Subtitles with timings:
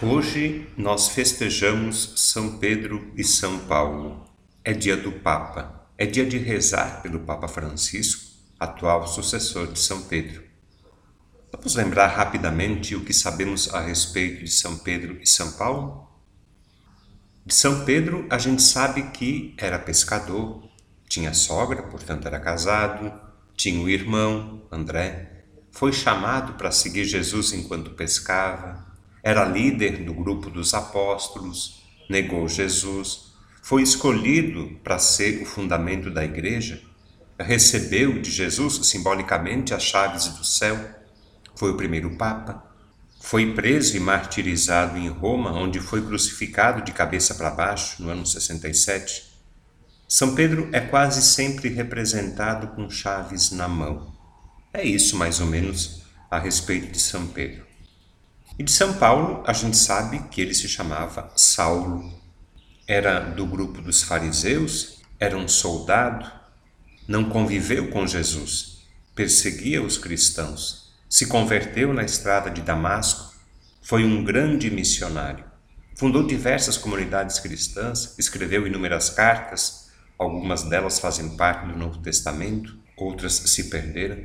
[0.00, 4.24] Hoje nós festejamos São Pedro e São Paulo.
[4.62, 5.90] É dia do Papa.
[5.98, 8.22] É dia de rezar pelo Papa Francisco,
[8.60, 10.44] atual sucessor de São Pedro.
[11.50, 16.08] Vamos lembrar rapidamente o que sabemos a respeito de São Pedro e São Paulo?
[17.44, 20.62] De São Pedro, a gente sabe que era pescador,
[21.08, 23.12] tinha sogra, portanto era casado,
[23.56, 28.87] tinha um irmão, André, foi chamado para seguir Jesus enquanto pescava,
[29.28, 36.24] era líder do grupo dos apóstolos, negou Jesus, foi escolhido para ser o fundamento da
[36.24, 36.80] igreja,
[37.38, 40.78] recebeu de Jesus simbolicamente as chaves do céu,
[41.54, 42.72] foi o primeiro Papa,
[43.20, 48.24] foi preso e martirizado em Roma, onde foi crucificado de cabeça para baixo no ano
[48.24, 49.24] 67.
[50.08, 54.10] São Pedro é quase sempre representado com chaves na mão.
[54.72, 57.67] É isso mais ou menos a respeito de São Pedro.
[58.58, 62.12] E de São Paulo, a gente sabe que ele se chamava Saulo.
[62.88, 66.28] Era do grupo dos fariseus, era um soldado,
[67.06, 68.78] não conviveu com Jesus,
[69.14, 73.32] perseguia os cristãos, se converteu na estrada de Damasco,
[73.80, 75.44] foi um grande missionário.
[75.96, 83.34] Fundou diversas comunidades cristãs, escreveu inúmeras cartas, algumas delas fazem parte do Novo Testamento, outras
[83.34, 84.18] se perderam.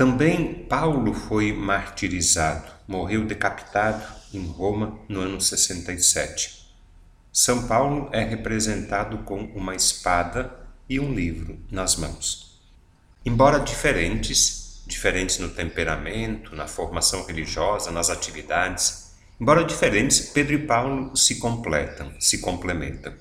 [0.00, 6.72] Também Paulo foi martirizado, morreu decapitado em Roma no ano 67.
[7.30, 10.56] São Paulo é representado com uma espada
[10.88, 12.58] e um livro nas mãos.
[13.26, 21.14] Embora diferentes, diferentes no temperamento, na formação religiosa, nas atividades, embora diferentes, Pedro e Paulo
[21.14, 23.12] se completam, se complementam.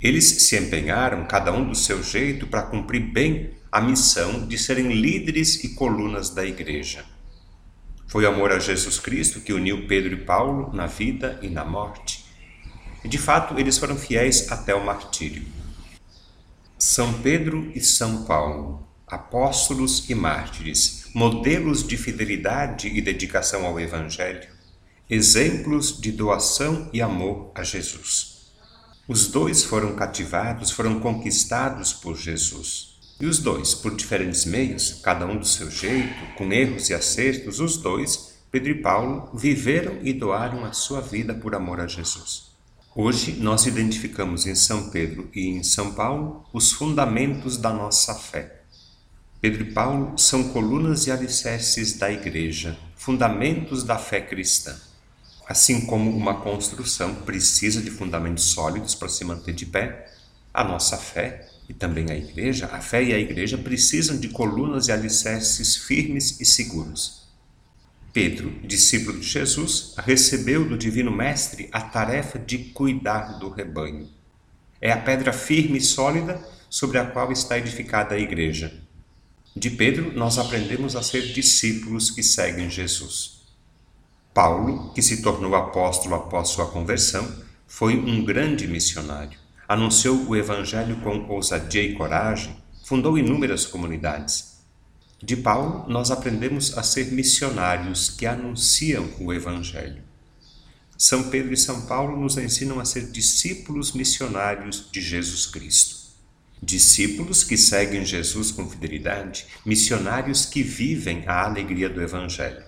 [0.00, 4.88] Eles se empenharam, cada um do seu jeito, para cumprir bem a missão de serem
[4.88, 7.04] líderes e colunas da igreja.
[8.06, 11.64] Foi o amor a Jesus Cristo que uniu Pedro e Paulo na vida e na
[11.64, 12.24] morte.
[13.04, 15.46] E de fato, eles foram fiéis até o martírio.
[16.78, 24.48] São Pedro e São Paulo, apóstolos e mártires, modelos de fidelidade e dedicação ao Evangelho,
[25.10, 28.52] exemplos de doação e amor a Jesus.
[29.06, 32.97] Os dois foram cativados, foram conquistados por Jesus.
[33.20, 37.58] E os dois, por diferentes meios, cada um do seu jeito, com erros e acertos,
[37.58, 42.52] os dois, Pedro e Paulo, viveram e doaram a sua vida por amor a Jesus.
[42.94, 48.60] Hoje nós identificamos em São Pedro e em São Paulo os fundamentos da nossa fé.
[49.40, 54.76] Pedro e Paulo são colunas e alicerces da Igreja, fundamentos da fé cristã.
[55.44, 60.08] Assim como uma construção precisa de fundamentos sólidos para se manter de pé,
[60.54, 64.88] a nossa fé e também a igreja, a fé e a igreja precisam de colunas
[64.88, 67.28] e alicerces firmes e seguros.
[68.10, 74.08] Pedro, discípulo de Jesus, recebeu do Divino Mestre a tarefa de cuidar do rebanho.
[74.80, 78.72] É a pedra firme e sólida sobre a qual está edificada a igreja.
[79.54, 83.42] De Pedro, nós aprendemos a ser discípulos que seguem Jesus.
[84.32, 87.30] Paulo, que se tornou apóstolo após sua conversão,
[87.66, 94.62] foi um grande missionário anunciou o Evangelho com ousadia e coragem, fundou inúmeras comunidades.
[95.22, 100.02] De Paulo, nós aprendemos a ser missionários que anunciam o Evangelho.
[100.96, 105.98] São Pedro e São Paulo nos ensinam a ser discípulos missionários de Jesus Cristo.
[106.62, 112.64] Discípulos que seguem Jesus com fidelidade, missionários que vivem a alegria do Evangelho.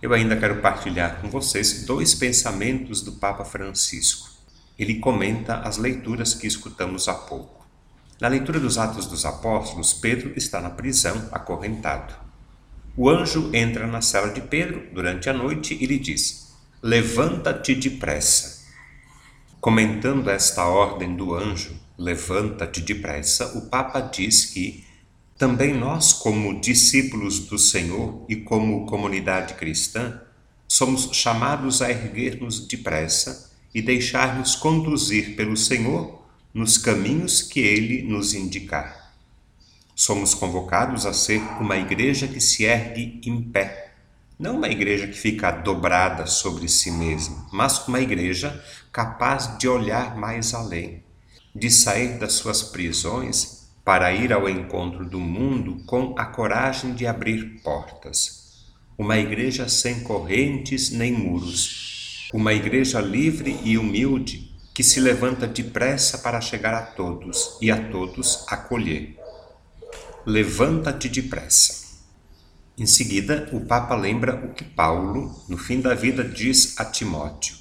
[0.00, 4.33] Eu ainda quero partilhar com vocês dois pensamentos do Papa Francisco
[4.78, 7.64] ele comenta as leituras que escutamos há pouco.
[8.20, 12.14] Na leitura dos Atos dos Apóstolos, Pedro está na prisão, acorrentado.
[12.96, 18.64] O anjo entra na cela de Pedro durante a noite e lhe diz: Levanta-te depressa.
[19.60, 24.84] Comentando esta ordem do anjo, levanta-te depressa, o Papa diz que
[25.36, 30.20] também nós, como discípulos do Senhor e como comunidade cristã,
[30.68, 36.22] somos chamados a erguer-nos depressa e deixar-nos conduzir pelo Senhor
[36.54, 39.12] nos caminhos que Ele nos indicar.
[39.96, 43.92] Somos convocados a ser uma igreja que se ergue em pé,
[44.38, 48.62] não uma igreja que fica dobrada sobre si mesma, mas uma igreja
[48.92, 51.02] capaz de olhar mais além,
[51.54, 57.06] de sair das suas prisões para ir ao encontro do mundo com a coragem de
[57.06, 58.64] abrir portas.
[58.96, 61.93] Uma igreja sem correntes nem muros,
[62.34, 67.80] uma igreja livre e humilde que se levanta depressa para chegar a todos e a
[67.90, 69.16] todos acolher.
[70.26, 72.00] Levanta-te depressa.
[72.76, 77.54] Em seguida, o Papa lembra o que Paulo, no fim da vida, diz a Timóteo: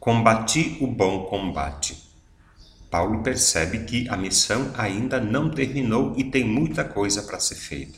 [0.00, 1.96] Combati o bom combate.
[2.90, 7.96] Paulo percebe que a missão ainda não terminou e tem muita coisa para ser feita.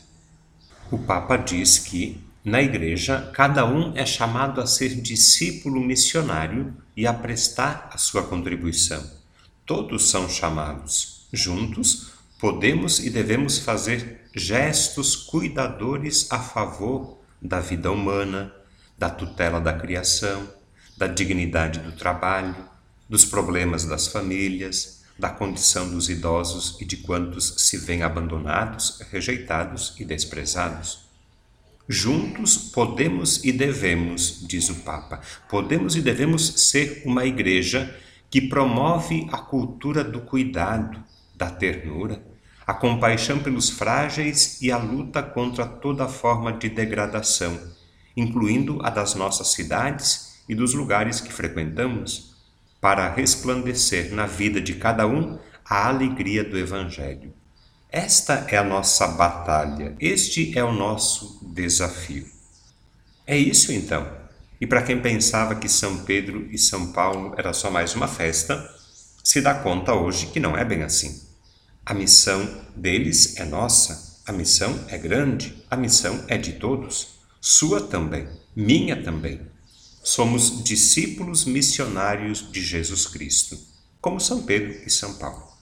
[0.91, 7.07] O Papa diz que, na Igreja, cada um é chamado a ser discípulo missionário e
[7.07, 9.01] a prestar a sua contribuição.
[9.65, 11.25] Todos são chamados.
[11.31, 18.53] Juntos, podemos e devemos fazer gestos cuidadores a favor da vida humana,
[18.97, 20.45] da tutela da criação,
[20.97, 22.55] da dignidade do trabalho,
[23.09, 29.95] dos problemas das famílias, da condição dos idosos e de quantos se veem abandonados, rejeitados
[29.97, 31.03] e desprezados.
[31.87, 35.19] Juntos podemos e devemos, diz o Papa,
[35.49, 37.93] podemos e devemos ser uma igreja
[38.29, 41.03] que promove a cultura do cuidado,
[41.35, 42.25] da ternura,
[42.65, 47.59] a compaixão pelos frágeis e a luta contra toda forma de degradação,
[48.15, 52.33] incluindo a das nossas cidades e dos lugares que frequentamos,
[52.79, 57.33] para resplandecer na vida de cada um a alegria do Evangelho.
[57.95, 62.27] Esta é a nossa batalha, este é o nosso desafio.
[63.27, 64.11] É isso então.
[64.59, 68.67] E para quem pensava que São Pedro e São Paulo era só mais uma festa,
[69.23, 71.21] se dá conta hoje que não é bem assim.
[71.85, 77.79] A missão deles é nossa, a missão é grande, a missão é de todos, sua
[77.79, 79.39] também, minha também.
[80.03, 83.55] Somos discípulos missionários de Jesus Cristo,
[84.01, 85.52] como São Pedro e São Paulo.